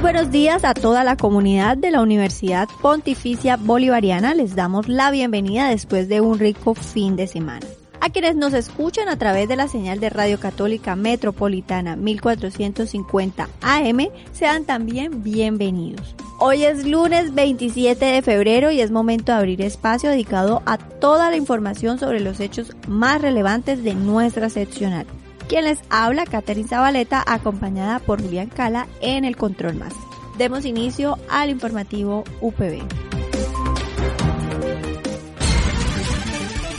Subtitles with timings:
[0.00, 4.34] Buenos días a toda la comunidad de la Universidad Pontificia Bolivariana.
[4.34, 7.66] Les damos la bienvenida después de un rico fin de semana.
[8.00, 14.08] A quienes nos escuchan a través de la señal de Radio Católica Metropolitana 1450 AM,
[14.32, 16.14] sean también bienvenidos.
[16.38, 21.28] Hoy es lunes 27 de febrero y es momento de abrir espacio dedicado a toda
[21.28, 25.06] la información sobre los hechos más relevantes de nuestra seccional.
[25.50, 29.92] Quien les habla, Catherine Zabaleta, acompañada por Julián Cala en el Control Más.
[30.38, 32.84] Demos inicio al informativo UPB.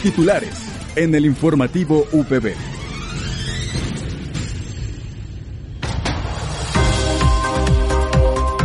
[0.02, 0.54] Titulares
[0.96, 2.54] en el informativo UPB.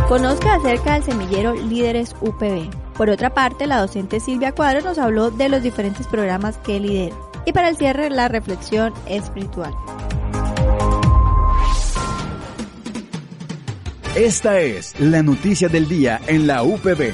[0.07, 2.69] Conozca acerca del semillero Líderes UPB.
[2.95, 7.26] Por otra parte, la docente Silvia Cuadro nos habló de los diferentes programas que lidera.
[7.47, 9.73] Y para el cierre, la reflexión espiritual.
[14.17, 17.13] Esta es la noticia del día en la UPB.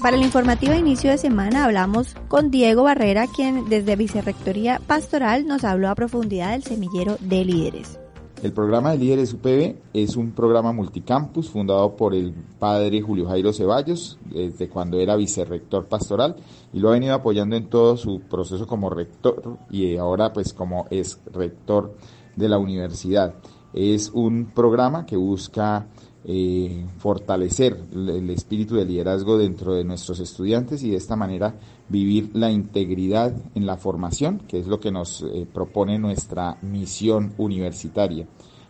[0.00, 5.44] Para el informativo de inicio de semana hablamos con Diego Barrera, quien desde Vicerrectoría Pastoral
[5.48, 7.98] nos habló a profundidad del semillero de líderes.
[8.40, 13.52] El programa de líderes UPB es un programa multicampus fundado por el padre Julio Jairo
[13.52, 16.36] Ceballos desde cuando era vicerrector pastoral
[16.72, 20.86] y lo ha venido apoyando en todo su proceso como rector y ahora pues como
[20.90, 21.96] es rector
[22.36, 23.34] de la universidad.
[23.72, 25.88] Es un programa que busca
[26.30, 31.54] eh, fortalecer el espíritu de liderazgo dentro de nuestros estudiantes y de esta manera
[31.88, 37.32] vivir la integridad en la formación, que es lo que nos eh, propone nuestra misión
[37.38, 38.26] universitaria,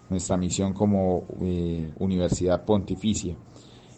[0.09, 3.35] nuestra misión como eh, Universidad Pontificia.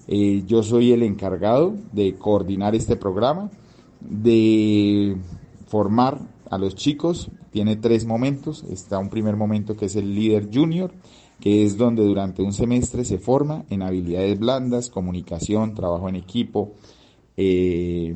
[0.09, 3.51] yo soy el encargado de coordinar este programa,
[4.01, 5.19] de
[5.67, 7.31] formar a los chicos.
[7.51, 8.65] Tiene tres momentos.
[8.65, 10.93] Está un primer momento que es el líder junior,
[11.41, 16.75] que es donde durante un semestre se forma en habilidades blandas, comunicación, trabajo en equipo,
[17.37, 18.15] eh,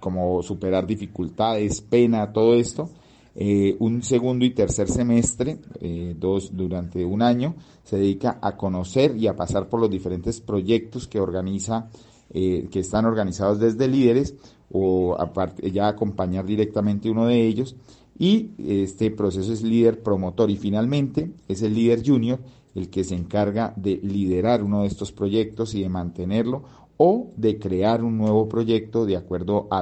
[0.00, 2.88] como superar dificultades, pena, todo esto.
[3.34, 7.54] Eh, un segundo y tercer semestre, eh, dos durante un año,
[7.84, 11.90] se dedica a conocer y a pasar por los diferentes proyectos que organiza,
[12.28, 14.34] que están organizados desde líderes
[14.70, 17.76] o aparte, ya acompañar directamente uno de ellos
[18.18, 22.40] y este proceso es líder promotor y finalmente es el líder junior
[22.74, 26.62] el que se encarga de liderar uno de estos proyectos y de mantenerlo
[26.98, 29.80] o de crear un nuevo proyecto de acuerdo a,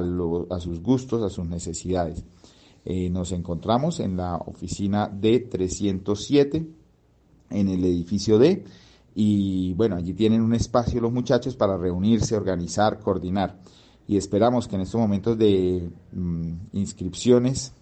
[0.51, 2.25] a sus gustos, a sus necesidades.
[2.85, 6.67] Eh, nos encontramos en la oficina D307
[7.51, 8.65] en el edificio D
[9.15, 13.59] y bueno, allí tienen un espacio los muchachos para reunirse, organizar, coordinar
[14.07, 17.73] y esperamos que en estos momentos de mm, inscripciones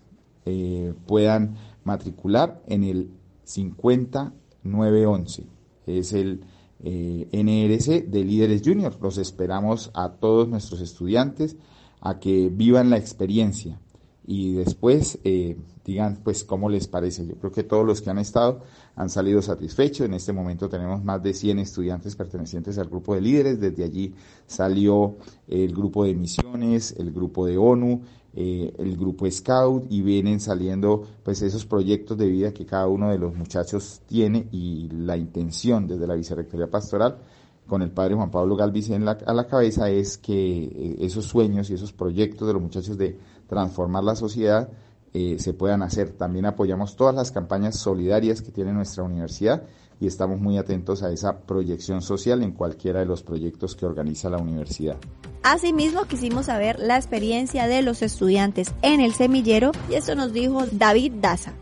[0.44, 1.54] eh, puedan
[1.84, 3.10] matricular en el
[3.44, 5.46] 50911.
[5.86, 6.44] Es el
[6.84, 8.96] eh, NRC de Líderes Junior.
[9.00, 11.56] Los esperamos a todos nuestros estudiantes
[12.00, 13.78] a que vivan la experiencia
[14.24, 17.26] y después eh, digan pues cómo les parece.
[17.26, 18.60] Yo creo que todos los que han estado
[18.94, 20.06] han salido satisfechos.
[20.06, 23.60] En este momento tenemos más de 100 estudiantes pertenecientes al grupo de líderes.
[23.60, 24.14] Desde allí
[24.46, 25.16] salió
[25.48, 28.02] el grupo de misiones, el grupo de ONU,
[28.34, 33.10] eh, el grupo Scout y vienen saliendo pues esos proyectos de vida que cada uno
[33.10, 37.18] de los muchachos tiene y la intención desde la Vicerrectoría Pastoral
[37.66, 41.26] con el padre Juan Pablo Galvis en la, a la cabeza es que eh, esos
[41.26, 43.18] sueños y esos proyectos de los muchachos de
[43.48, 44.68] transformar la sociedad
[45.14, 46.12] eh, se puedan hacer.
[46.12, 49.64] También apoyamos todas las campañas solidarias que tiene nuestra universidad
[50.02, 54.28] y estamos muy atentos a esa proyección social en cualquiera de los proyectos que organiza
[54.28, 54.96] la universidad.
[55.44, 60.64] Asimismo, quisimos saber la experiencia de los estudiantes en el semillero y eso nos dijo
[60.72, 61.52] David Daza.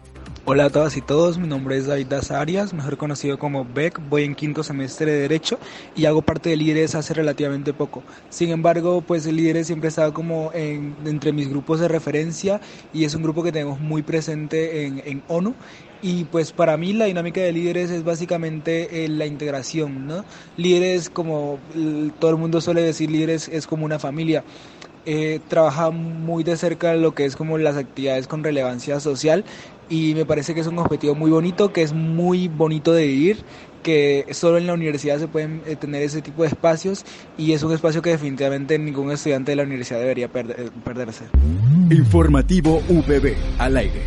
[0.52, 4.00] Hola a todas y todos, mi nombre es David Daza Arias, mejor conocido como Beck,
[4.08, 5.60] voy en quinto semestre de Derecho
[5.94, 8.02] y hago parte de Líderes hace relativamente poco.
[8.30, 12.60] Sin embargo, pues Líderes siempre ha estado como entre mis grupos de referencia
[12.92, 15.54] y es un grupo que tenemos muy presente en, en ONU
[16.02, 20.24] y pues para mí la dinámica de líderes es básicamente eh, la integración, ¿no?
[20.56, 21.60] Líderes, como
[22.18, 24.42] todo el mundo suele decir, líderes es como una familia.
[25.06, 29.46] Eh, trabaja muy de cerca lo que es como las actividades con relevancia social
[29.90, 33.44] y me parece que es un objetivo muy bonito, que es muy bonito de vivir,
[33.82, 37.04] que solo en la universidad se pueden eh, tener ese tipo de espacios
[37.36, 41.24] y es un espacio que definitivamente ningún estudiante de la universidad debería perder, perderse.
[41.90, 44.02] Informativo VB al aire.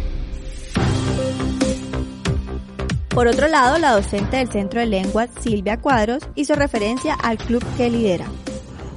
[3.09, 7.63] Por otro lado, la docente del Centro de Lenguas, Silvia Cuadros, hizo referencia al club
[7.77, 8.25] que lidera.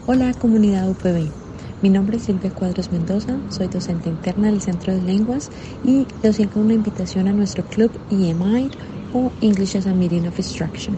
[0.06, 1.45] Hola comunidad UPB.
[1.82, 5.50] Mi nombre es Silvia Cuadros Mendoza, soy docente interna del Centro de Lenguas
[5.84, 8.70] y les hago una invitación a nuestro club EMI
[9.12, 10.96] o English as a Medium of Instruction.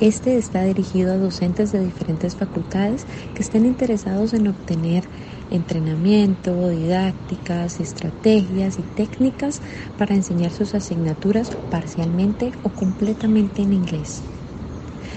[0.00, 5.02] Este está dirigido a docentes de diferentes facultades que estén interesados en obtener
[5.50, 9.62] entrenamiento, didácticas, estrategias y técnicas
[9.96, 14.22] para enseñar sus asignaturas parcialmente o completamente en inglés.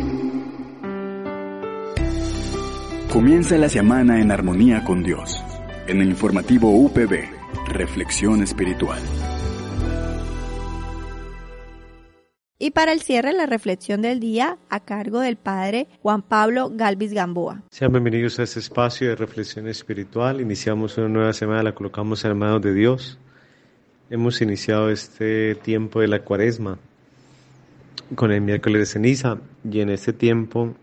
[3.12, 5.44] Comienza la semana en armonía con Dios.
[5.88, 7.34] En el informativo UPB
[7.68, 9.00] Reflexión espiritual.
[12.58, 17.12] Y para el cierre, la reflexión del día a cargo del Padre Juan Pablo Galvis
[17.12, 17.64] Gamboa.
[17.70, 20.40] Sean bienvenidos a este espacio de reflexión espiritual.
[20.40, 23.20] Iniciamos una nueva semana, la colocamos en manos de Dios.
[24.10, 26.80] Hemos iniciado este tiempo de la cuaresma
[28.16, 29.38] con el miércoles de ceniza
[29.70, 30.76] y en este tiempo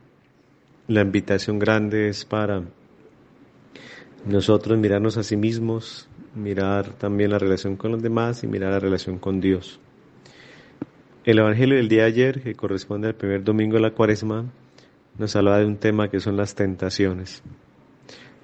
[0.89, 2.65] la invitación grande es para
[4.27, 8.79] nosotros mirarnos a sí mismos, mirar también la relación con los demás y mirar la
[8.79, 9.81] relación con Dios.
[11.25, 14.45] El Evangelio del día de ayer, que corresponde al primer domingo de la cuaresma,
[15.19, 17.45] nos habla de un tema que son las tentaciones.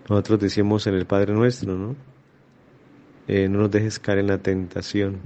[0.09, 1.97] Nosotros decimos en el Padre Nuestro, ¿no?
[3.27, 5.19] Eh, no nos dejes caer en la tentación,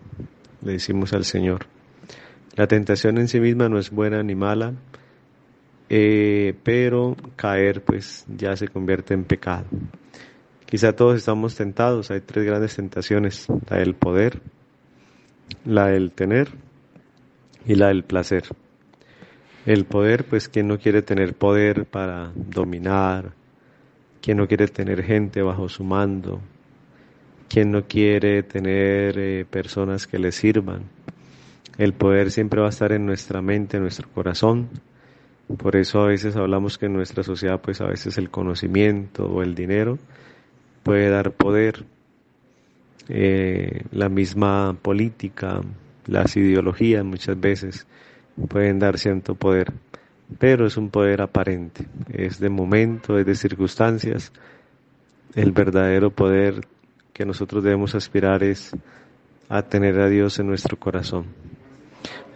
[0.62, 1.66] le decimos al Señor.
[2.56, 4.73] La tentación en sí misma no es buena ni mala,
[5.90, 9.66] eh, pero caer pues ya se convierte en pecado.
[10.64, 14.40] Quizá todos estamos tentados, hay tres grandes tentaciones, la del poder,
[15.66, 16.49] la del tener
[17.66, 18.45] y la del placer.
[19.64, 23.33] El poder, pues, ¿quién no quiere tener poder para dominar?
[24.21, 26.40] ¿Quién no quiere tener gente bajo su mando?
[27.49, 30.85] ¿Quién no quiere tener eh, personas que le sirvan?
[31.78, 34.69] El poder siempre va a estar en nuestra mente, en nuestro corazón.
[35.59, 39.42] Por eso a veces hablamos que en nuestra sociedad, pues a veces el conocimiento o
[39.42, 39.99] el dinero
[40.83, 41.85] puede dar poder.
[43.09, 45.61] Eh, la misma política,
[46.06, 47.87] las ideologías muchas veces
[48.49, 49.73] pueden dar cierto poder,
[50.38, 54.32] pero es un poder aparente, es de momento, es de circunstancias.
[55.35, 56.66] El verdadero poder
[57.12, 58.75] que nosotros debemos aspirar es
[59.49, 61.26] a tener a Dios en nuestro corazón.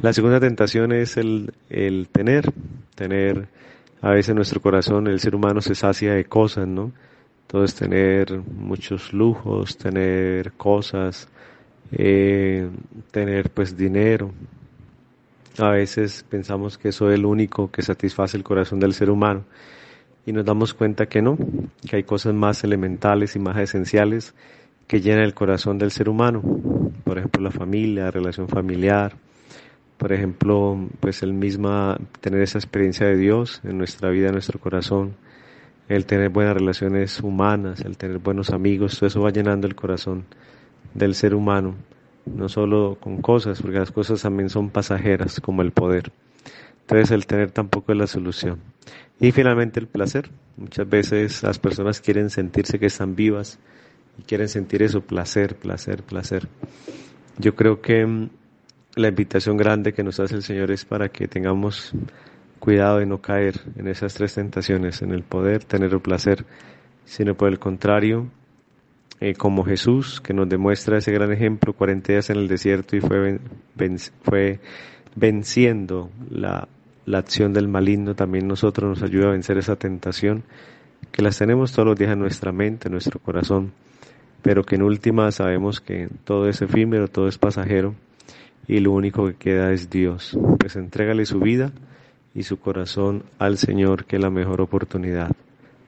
[0.00, 2.52] La segunda tentación es el, el tener,
[2.94, 3.49] tener
[4.02, 6.92] a veces en nuestro corazón el ser humano se sacia de cosas, ¿no?
[7.46, 11.28] todo es tener muchos lujos, tener cosas,
[11.92, 12.68] eh,
[13.10, 14.32] tener pues dinero.
[15.58, 19.44] A veces pensamos que eso es lo único que satisface el corazón del ser humano
[20.26, 21.38] y nos damos cuenta que no,
[21.88, 24.34] que hay cosas más elementales y más esenciales
[24.86, 26.42] que llenan el corazón del ser humano.
[27.04, 29.14] Por ejemplo, la familia, la relación familiar.
[29.96, 34.58] Por ejemplo, pues el misma tener esa experiencia de Dios en nuestra vida, en nuestro
[34.60, 35.14] corazón
[35.88, 40.24] el tener buenas relaciones humanas, el tener buenos amigos, todo eso va llenando el corazón
[40.96, 41.74] del ser humano,
[42.26, 46.12] no solo con cosas, porque las cosas también son pasajeras, como el poder.
[46.82, 48.60] Entonces el tener tampoco es la solución.
[49.18, 50.30] Y finalmente el placer.
[50.56, 53.58] Muchas veces las personas quieren sentirse que están vivas
[54.18, 56.48] y quieren sentir eso, placer, placer, placer.
[57.38, 58.30] Yo creo que mm,
[58.96, 61.92] la invitación grande que nos hace el Señor es para que tengamos
[62.58, 66.44] cuidado de no caer en esas tres tentaciones, en el poder, tener el placer,
[67.04, 68.28] sino por el contrario,
[69.20, 73.00] eh, como Jesús, que nos demuestra ese gran ejemplo, 40 días en el desierto y
[73.00, 74.61] fue,
[75.14, 76.68] venciendo la,
[77.06, 80.42] la acción del maligno, también nosotros nos ayuda a vencer esa tentación,
[81.12, 83.73] que las tenemos todos los días en nuestra mente, en nuestro corazón,
[84.42, 87.94] pero que en última sabemos que todo es efímero, todo es pasajero,
[88.68, 90.37] y lo único que queda es Dios.
[90.58, 91.73] Pues entrégale su vida,
[92.37, 95.30] y su corazón al Señor, que es la mejor oportunidad.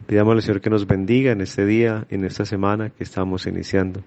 [0.09, 4.03] Pidamos al Señor que nos bendiga en este día, en esta semana que estamos iniciando.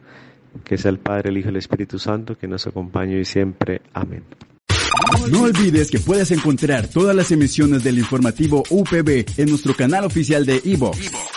[0.64, 3.84] Que sea el Padre, el Hijo y el Espíritu Santo que nos acompañe y siempre.
[3.94, 4.24] Amén.
[5.32, 10.44] No olvides que puedes encontrar todas las emisiones del informativo UPB en nuestro canal oficial
[10.44, 11.12] de iVox,